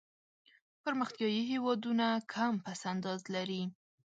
[0.83, 3.63] پرمختیایي هېوادونه کم پس انداز لري.